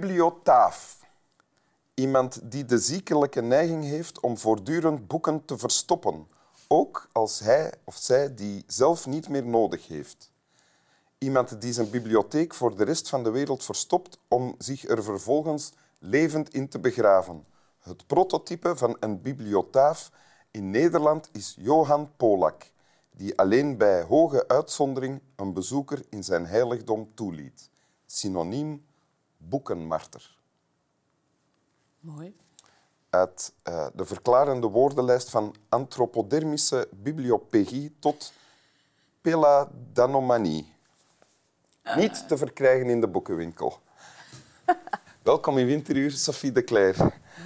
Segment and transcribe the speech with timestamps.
[0.00, 1.00] Bibliotaaf.
[1.94, 6.26] Iemand die de ziekelijke neiging heeft om voortdurend boeken te verstoppen,
[6.68, 10.30] ook als hij of zij die zelf niet meer nodig heeft.
[11.18, 15.72] Iemand die zijn bibliotheek voor de rest van de wereld verstopt om zich er vervolgens
[15.98, 17.46] levend in te begraven.
[17.78, 20.10] Het prototype van een bibliotaaf
[20.50, 22.70] in Nederland is Johan Polak,
[23.10, 27.70] die alleen bij hoge uitzondering een bezoeker in zijn heiligdom toeliet.
[28.06, 28.85] Synoniem
[29.36, 30.38] boekenmarter.
[32.00, 32.36] Mooi.
[33.10, 38.32] Uit uh, de verklarende woordenlijst van antropodermische bibliopegie tot
[39.20, 40.74] peladanomanie.
[41.96, 43.78] Niet te verkrijgen in de boekenwinkel.
[45.22, 46.96] Welkom in Winteruur, Sophie de Cler.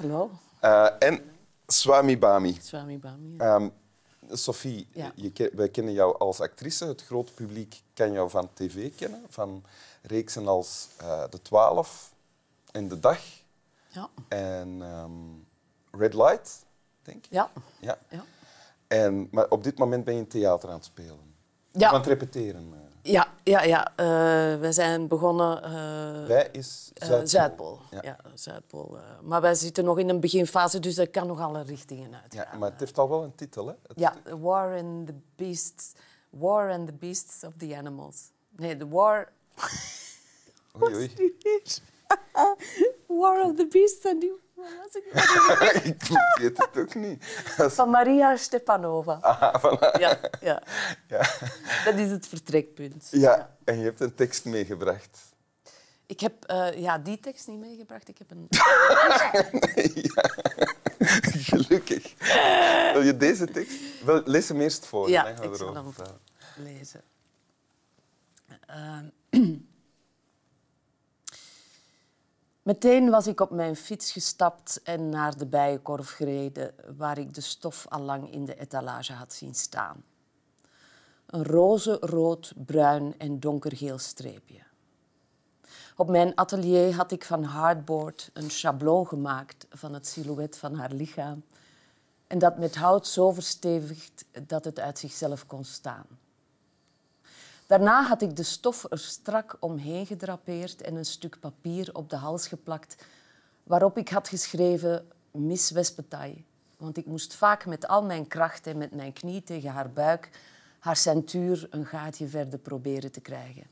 [0.00, 0.30] Hallo.
[0.64, 1.20] Uh, en
[1.66, 2.58] Swami Bami.
[2.60, 3.34] Swami Bami.
[3.38, 3.54] Ja.
[3.54, 3.72] Um,
[4.32, 5.12] Sophie, Ja.
[5.14, 6.84] je, wij kennen jou als actrice.
[6.86, 9.24] Het grote publiek kan jou van tv kennen.
[9.28, 9.64] Van
[10.02, 12.12] reeksen als uh, De Twaalf
[12.72, 13.20] en De Dag
[13.88, 14.08] Ja.
[14.28, 15.10] en ehm,
[16.00, 16.64] Red Light,
[17.02, 17.30] denk ik.
[17.30, 17.50] Ja.
[17.80, 17.98] Ja.
[18.08, 18.24] Ja.
[18.86, 21.34] En, maar op dit moment ben je in theater aan het spelen.
[21.72, 21.88] Ja.
[21.88, 22.74] Aan het repeteren.
[23.44, 23.92] Ja, ja.
[23.96, 24.06] Eh,
[24.60, 25.62] we zijn begonnen...
[25.62, 27.28] eh, Wij is eh, Zuidpool.
[27.28, 27.78] Zuidpool.
[27.90, 28.00] Ja.
[28.02, 28.16] Ja.
[28.34, 28.98] Zuidpool.
[29.22, 32.34] maar wij zitten nog in een beginfase, dus dat kan nog alle richtingen uit.
[32.34, 33.74] Ja, maar het heeft al wel een titel, hè?
[33.86, 35.92] Het Ja, War and the Beasts.
[36.30, 38.30] War and the Beasts of the Animals.
[38.56, 39.32] Nee, the War...
[40.82, 41.10] Oei, oei.
[43.20, 44.38] War of the Beasts and the...
[44.60, 45.04] Was ik?
[45.94, 46.02] ik
[46.40, 47.24] weet het ook niet.
[47.56, 49.18] Van Maria Stepanova.
[49.20, 50.00] Ah, voilà.
[50.00, 50.62] Ja, ja,
[51.08, 51.18] Ja.
[51.84, 53.08] dat is het vertrekpunt.
[53.10, 55.18] ja, en je hebt een tekst meegebracht.
[56.06, 58.08] Ik heb eh, ja, die tekst niet meegebracht.
[58.08, 58.46] Ik heb een...
[60.14, 60.30] ja.
[61.20, 62.14] Gelukkig.
[62.92, 64.04] Wil je deze tekst?
[64.04, 65.08] Wel, lees hem eerst voor.
[65.08, 65.92] Ja, dan gaan we ik zal hem
[66.56, 67.02] lezen.
[68.66, 69.08] Ehm.
[72.70, 77.40] Meteen was ik op mijn fiets gestapt en naar de bijenkorf gereden, waar ik de
[77.40, 80.04] stof al lang in de etalage had zien staan.
[81.26, 84.60] Een roze, rood, bruin en donkergeel streepje.
[85.96, 90.92] Op mijn atelier had ik van hardboard een schabloon gemaakt van het silhouet van haar
[90.92, 91.42] lichaam
[92.26, 96.06] en dat met hout zo verstevigd dat het uit zichzelf kon staan.
[97.70, 102.16] Daarna had ik de stof er strak omheen gedrapeerd en een stuk papier op de
[102.16, 103.04] hals geplakt,
[103.62, 106.42] waarop ik had geschreven Miss Wespetaille.
[106.76, 110.30] Want ik moest vaak met al mijn kracht en met mijn knie tegen haar buik
[110.78, 113.66] haar centuur een gaatje verder proberen te krijgen.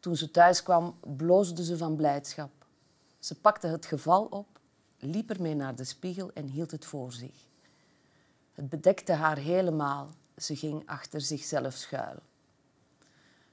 [0.00, 2.50] Toen ze thuis kwam, bloosde ze van blijdschap.
[3.18, 4.46] Ze pakte het geval op,
[4.98, 7.46] liep ermee naar de spiegel en hield het voor zich.
[8.52, 10.08] Het bedekte haar helemaal.
[10.36, 12.18] Ze ging achter zichzelf schuil.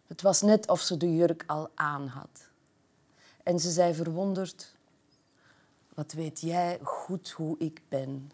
[0.08, 2.50] Het was net of ze de jurk al aan had.
[3.44, 4.76] En ze zei verwonderd:
[5.94, 8.32] Wat weet jij goed hoe ik ben?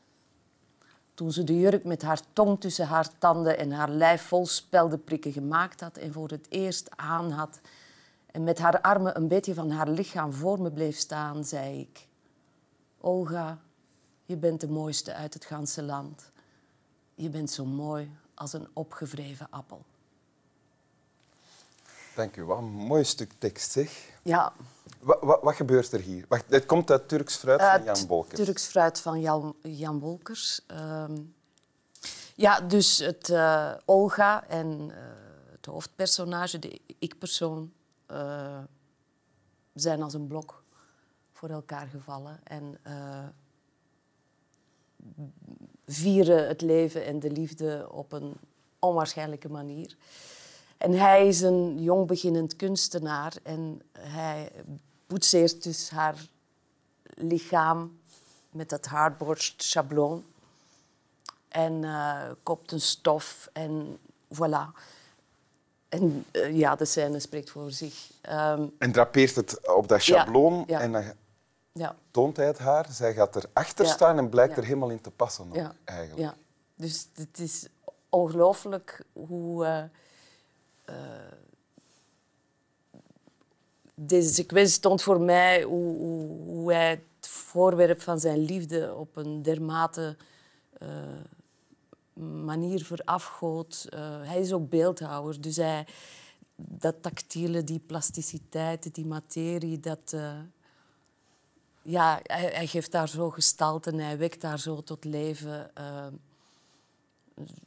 [1.13, 5.31] Toen ze de jurk met haar tong tussen haar tanden en haar lijf vol speldenprikken
[5.31, 7.59] gemaakt had en voor het eerst aan had
[8.31, 12.07] en met haar armen een beetje van haar lichaam voor me bleef staan, zei ik:
[12.97, 13.59] Olga,
[14.25, 16.31] je bent de mooiste uit het ganse land.
[17.15, 19.85] Je bent zo mooi als een opgevreven appel.
[22.15, 22.43] Dank u.
[22.43, 24.09] Wat een mooi stuk tekst, zeg.
[24.23, 24.53] Ja,
[24.99, 26.25] Wat, wat, wat gebeurt er hier?
[26.27, 28.45] Wacht, het komt uit Turks fruit van Jan Bolkers.
[28.45, 30.61] Turks fruit van Jan, Jan Wolkers.
[30.67, 31.17] Ehm,
[32.35, 34.97] ja, dus het eh, Olga en eh,
[35.51, 37.71] het hoofdpersonage, de ik-persoon,
[38.05, 38.59] eh,
[39.73, 40.63] zijn als een blok
[41.31, 42.79] voor elkaar gevallen en
[45.85, 48.33] vieren het leven en de liefde op een
[48.79, 49.95] onwaarschijnlijke manier.
[50.81, 54.51] En hij is een jong beginnend kunstenaar en hij
[55.07, 56.15] boetseert dus haar
[57.03, 57.99] lichaam
[58.49, 60.25] met dat hardboard schabloon.
[61.47, 63.97] En eh, koopt een stof en
[64.33, 64.79] voilà.
[65.89, 68.11] En eh, ja, de scène spreekt voor zich.
[68.21, 70.79] Ehm, En drapeert het op dat schabloon ja.
[70.79, 71.03] en dan
[71.71, 72.87] ja, toont hij het haar.
[72.91, 75.47] Zij gaat erachter staan en blijkt er helemaal in te passen.
[75.49, 76.19] ook, ja, eigenlijk.
[76.19, 76.35] ja.
[76.75, 77.67] Dus het is
[78.09, 79.65] ongelooflijk hoe...
[79.65, 79.83] eh,
[83.95, 89.15] deze sequentie stond voor mij hoe, hoe, hoe hij het voorwerp van zijn liefde op
[89.15, 90.17] een dermate
[90.77, 90.87] eh,
[92.23, 93.87] manier verafgoot.
[93.89, 95.87] Eh, hij is ook beeldhouwer, dus hij,
[96.55, 100.13] dat tactiele, die plasticiteit, die materie, dat...
[100.13, 100.39] eh,
[101.83, 105.75] ja, hij, geeft daar zo gestalte en hij wekt daar zo tot leven.
[105.75, 106.07] eh,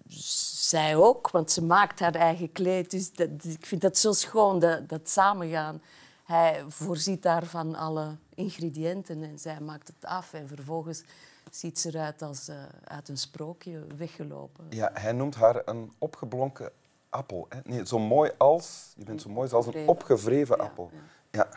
[0.09, 2.91] zij ook, want ze maakt haar eigen kleed.
[2.91, 5.83] Dus dat, ik vind dat zo schoon, dat, dat samengaan.
[6.25, 10.33] hij voorziet daar van alle ingrediënten en zij maakt het af.
[10.33, 11.03] En vervolgens
[11.51, 14.67] ziet ze eruit als uh, uit een sprookje weggelopen.
[14.71, 16.71] Ja, hij noemt haar een opgeblonken
[17.09, 17.47] appel.
[17.49, 17.59] Hè?
[17.65, 20.91] Nee, zo mooi als, je bent zo mooi als een opgevreven appel.
[21.31, 21.49] Ja.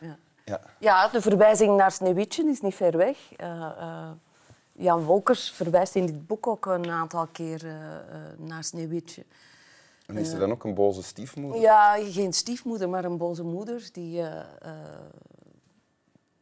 [0.00, 0.18] Ja.
[0.44, 0.60] Ja.
[0.78, 3.18] ja, de verwijzing naar Sneeuwwitje is niet ver weg.
[3.36, 4.10] Uh, uh,
[4.76, 7.72] Jan Wolkers verwijst in dit boek ook een aantal keer uh,
[8.36, 9.24] naar Sneeuwwitje.
[10.06, 11.60] En is er dan ook een boze stiefmoeder?
[11.60, 14.22] Ja, geen stiefmoeder, maar een boze moeder die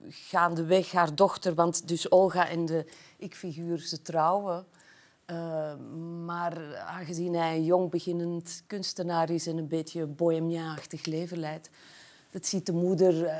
[0.09, 2.87] gaandeweg haar dochter, want dus Olga en de
[3.17, 4.67] ik-figuur, ze trouwen.
[5.27, 5.75] Uh,
[6.25, 11.71] maar aangezien hij een jong beginnend kunstenaar is en een beetje bohemia-achtig leven leidt,
[12.31, 13.33] dat ziet de moeder, uh,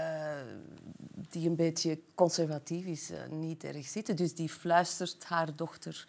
[1.33, 4.17] die een beetje conservatief is, uh, niet erg zitten.
[4.17, 6.07] Dus die fluistert haar dochter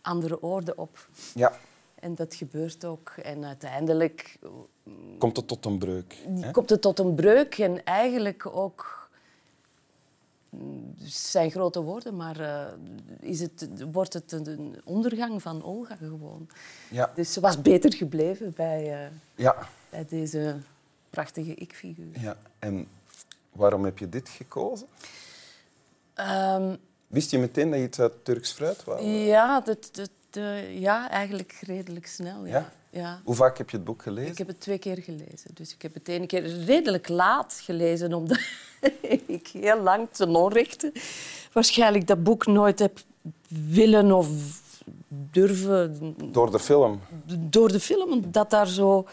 [0.00, 1.08] andere woorden op.
[1.34, 1.52] Ja.
[1.94, 3.08] En dat gebeurt ook.
[3.22, 4.38] En uiteindelijk...
[5.18, 6.16] Komt het tot een breuk.
[6.52, 9.10] Komt het tot een breuk en eigenlijk ook
[10.98, 12.66] zijn grote woorden, maar uh,
[13.20, 16.48] is het, wordt het een ondergang van Olga gewoon.
[16.90, 17.12] Ja.
[17.14, 19.68] Dus ze was beter gebleven bij, uh, ja.
[19.90, 20.56] bij deze
[21.10, 22.20] prachtige ik-figuur.
[22.20, 22.36] Ja.
[22.58, 22.88] En
[23.52, 24.86] waarom heb je dit gekozen?
[26.16, 26.76] Um,
[27.06, 29.02] Wist je meteen dat je iets uit Turks fruit wou?
[29.04, 32.46] Ja, dat, dat, uh, ja, eigenlijk redelijk snel.
[32.46, 32.52] Ja.
[32.52, 32.72] ja?
[32.92, 33.20] Ja.
[33.24, 34.30] Hoe vaak heb je het boek gelezen?
[34.30, 35.50] Ik heb het twee keer gelezen.
[35.54, 38.38] Dus ik heb het ene keer redelijk laat gelezen, omdat
[39.26, 40.92] ik heel lang ten onrechte
[41.52, 42.98] waarschijnlijk dat boek nooit heb
[43.48, 44.28] willen of
[45.08, 46.14] durven...
[46.32, 47.00] Door de film?
[47.38, 49.06] Door de film, dat daar zo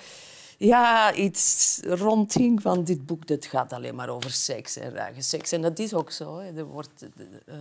[0.60, 3.28] ja, iets rondhing van dit boek.
[3.28, 5.52] Dat gaat alleen maar over seks en ruige seks.
[5.52, 6.38] En dat is ook zo.
[6.38, 7.06] Er wordt...
[7.46, 7.56] Uh,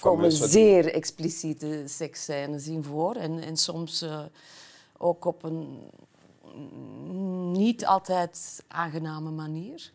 [0.00, 3.14] komen zeer expliciete seksscènes in voor.
[3.14, 4.22] En, en soms uh,
[4.98, 5.90] ook op een
[7.52, 9.92] niet altijd aangename manier.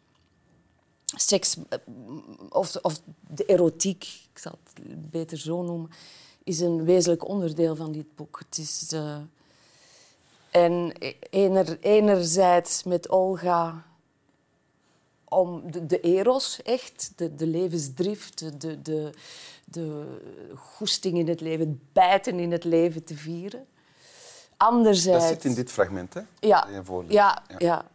[1.05, 1.79] Seks, eh,
[2.49, 5.89] of, of de erotiek, ik zal het beter zo noemen,
[6.43, 8.39] is een wezenlijk onderdeel van dit boek.
[8.47, 9.17] Het is, uh,
[10.51, 10.91] en
[11.29, 13.85] ener, enerzijds met Olga
[15.29, 19.13] om de, de eros, echt, de, de levensdrift, de, de,
[19.65, 20.17] de
[20.55, 23.65] goesting in het leven, het bijten in het leven te vieren.
[24.57, 25.23] Anderzijds...
[25.23, 26.21] Dat zit in dit fragment, hè?
[26.39, 26.67] Ja.
[26.69, 27.43] Ja, ja.
[27.57, 27.85] ja.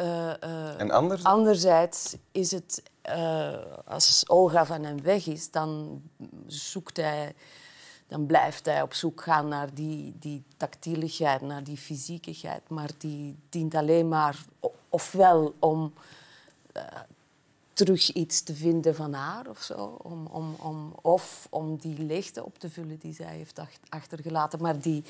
[0.00, 1.24] Uh, uh, en anders?
[1.24, 6.02] Anderzijds is het, uh, als Olga van hem weg is, dan
[6.46, 7.34] zoekt hij,
[8.14, 12.60] dan blijft hij op zoek gaan naar die, die tactieligheid, naar die fysiekigheid.
[12.68, 14.44] Maar die dient alleen maar
[14.88, 15.92] ofwel om
[17.72, 22.44] terug iets te vinden van haar of zo, om, om, om, of om die leegte
[22.44, 24.62] op te vullen die zij heeft achtergelaten.
[24.62, 25.04] Maar die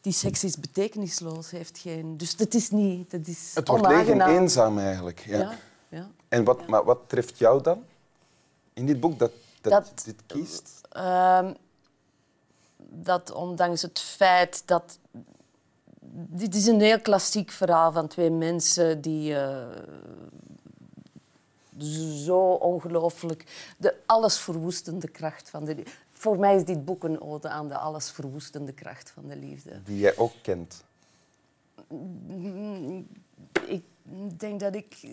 [0.00, 2.16] die seks is betekenisloos, heeft geen...
[2.16, 3.10] Dus dat is niet...
[3.10, 5.20] Dat is het wordt leeg en eenzaam eigenlijk.
[5.26, 5.38] Ja.
[5.38, 5.58] ja,
[5.88, 6.10] ja.
[6.28, 7.84] En wat, maar wat treft jou dan
[8.72, 10.80] in dit boek dat, dat, dat dit kiest?
[10.96, 11.50] Uh,
[12.88, 14.98] dat ondanks het feit dat...
[16.12, 19.32] Dit is een heel klassiek verhaal van twee mensen die...
[19.32, 19.66] Uh,
[22.24, 25.84] zo ongelooflijk de allesverwoestende kracht van de
[26.20, 29.82] voor mij is dit boek een ode aan de allesverwoestende kracht van de liefde.
[29.84, 30.84] Die jij ook kent?
[33.66, 33.84] Ik
[34.36, 35.10] denk dat ik eh,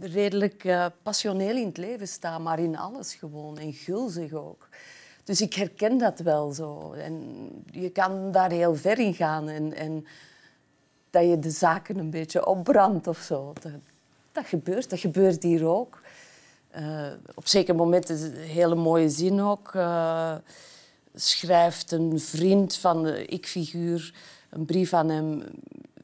[0.00, 3.58] redelijk uh, passioneel in het leven sta, maar in alles gewoon.
[3.58, 4.68] En gulzig ook.
[5.26, 6.92] Dus ik herken dat wel zo.
[6.92, 7.24] En
[7.70, 9.48] je kan daar heel ver in gaan.
[9.48, 10.06] En, en
[11.10, 13.52] dat je de zaken een beetje opbrandt of zo.
[14.32, 14.90] Dat, gebeurt.
[14.90, 16.00] Dat gebeurt hier ook.
[16.76, 19.74] Uh, op zeker moment is een hele mooie zin ook.
[19.74, 20.34] Uh,
[21.14, 24.14] schrijft een vriend van de ik-figuur
[24.50, 25.42] een brief aan hem.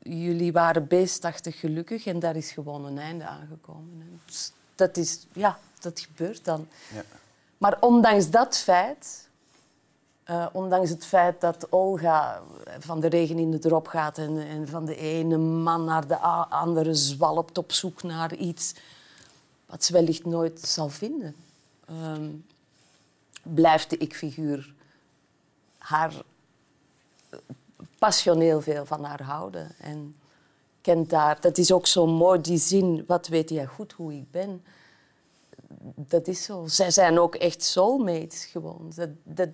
[0.02, 4.21] Jullie waren beestachtig gelukkig en daar is gewoon een einde aangekomen.
[4.26, 6.69] Dus dat is, ja, dat gebeurt dan.
[6.95, 7.02] Ja.
[7.62, 9.28] Maar ondanks dat feit,
[10.31, 12.42] uh, ondanks het feit dat Olga
[12.78, 16.16] van de regen in de drop gaat en, en van de ene man naar de
[16.16, 18.75] andere zwalpt op zoek naar iets
[19.66, 21.35] wat ze wellicht nooit zal vinden.
[21.90, 22.45] Um,
[23.42, 24.75] blijft de ik-figuur
[25.78, 26.12] haar
[27.31, 27.38] eh,
[27.99, 29.75] passioneel veel van haar houden.
[29.78, 30.14] En
[30.81, 34.31] kent daar, dat is ook zo mooi, die zin, wat weet jij goed hoe ik
[34.31, 34.62] ben.
[35.97, 36.64] Dat is zo.
[36.67, 38.93] Zij zijn ook echt soulmates gewoon.
[38.95, 39.49] Dat, dat,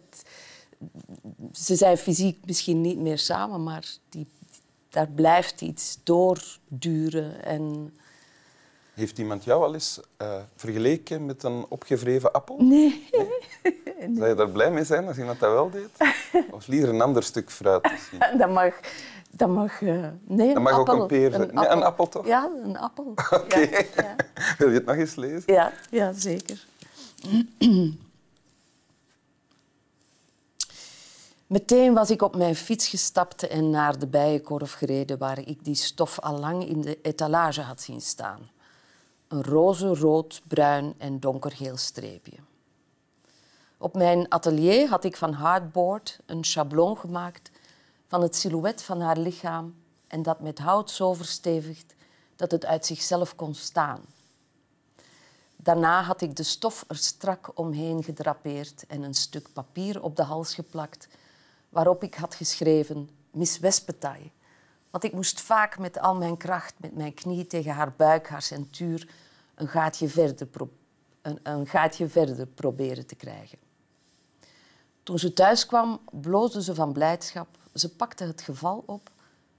[1.53, 4.27] ze zijn fysiek misschien niet meer samen, maar die,
[4.89, 7.45] daar blijft iets doorduren.
[7.45, 7.95] En
[8.95, 12.57] Heeft iemand jou al eens uh, vergeleken met een opgevreven appel?
[12.59, 13.09] Nee.
[13.13, 13.77] nee.
[14.17, 15.91] Zou je daar blij mee zijn als iemand dat wel deed?
[16.51, 18.39] Of liever een ander stuk fruit misschien?
[18.39, 18.75] Dat mag...
[19.31, 21.43] Dat mag, uh, nee, dat mag appel, ook een peer zijn.
[21.43, 21.77] Een, nee, appel.
[21.77, 22.27] een appel toch?
[22.27, 23.05] Ja, een appel.
[23.31, 23.59] Oké.
[23.59, 24.17] Ja, ja.
[24.59, 25.53] Wil je het nog eens lezen?
[25.53, 26.67] Ja, ja zeker.
[31.47, 35.75] Meteen was ik op mijn fiets gestapt en naar de bijenkorf gereden waar ik die
[35.75, 38.51] stof al lang in de etalage had zien staan.
[39.29, 42.37] Een roze, rood, bruin en donkergeel streepje.
[43.79, 47.51] Op mijn atelier had ik van hardboard een schabloon gemaakt
[48.09, 49.75] van het silhouet van haar lichaam
[50.07, 51.95] en dat met hout zo verstevigd
[52.37, 54.01] dat het uit zichzelf kon staan.
[55.57, 60.23] Daarna had ik de stof er strak omheen gedrapeerd en een stuk papier op de
[60.23, 61.09] hals geplakt
[61.69, 64.31] waarop ik had geschreven Miss Wespetaille.
[64.91, 68.43] Want ik moest vaak met al mijn kracht, met mijn knie tegen haar buik, haar
[68.43, 69.09] centuur,
[69.55, 70.49] een gaatje verder,
[71.23, 73.59] een, een gaatje verder proberen te krijgen.
[75.03, 77.58] Toen ze thuis kwam, bloosde ze van blijdschap.
[77.75, 79.11] Ze pakte het geval op,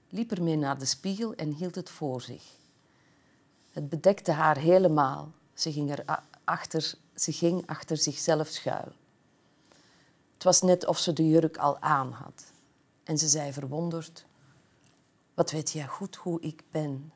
[0.08, 2.42] liep ermee naar de spiegel en hield het voor zich.
[3.72, 5.32] Het bedekte haar helemaal.
[5.54, 6.04] Ze ging, er
[6.44, 8.92] achter, ze ging achter zichzelf schuil.
[10.34, 12.52] Het was net of ze de jurk al aan had.
[13.04, 14.24] En ze zei verwonderd:
[15.34, 17.12] Wat weet jij goed hoe ik ben?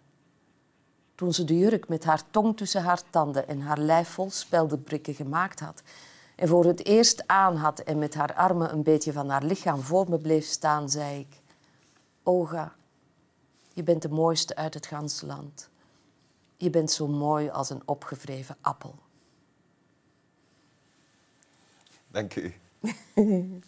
[1.14, 5.14] Toen ze de jurk met haar tong tussen haar tanden en haar lijf vol speldenbrikken
[5.14, 5.82] gemaakt had
[6.36, 9.80] en voor het eerst aan had en met haar armen een beetje van haar lichaam
[9.80, 11.40] voor me bleef staan, zei ik:
[12.22, 12.74] Oga,
[13.72, 15.70] je bent de mooiste uit het ganse land.
[16.56, 18.94] Je bent zo mooi als een opgevreven appel.
[22.08, 22.54] Dank u.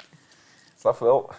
[0.78, 1.30] Snap wel.